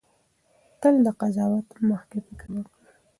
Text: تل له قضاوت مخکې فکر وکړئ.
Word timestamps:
تل 0.81 0.95
له 1.05 1.11
قضاوت 1.19 1.67
مخکې 1.89 2.19
فکر 2.25 2.47
وکړئ. 2.55 2.85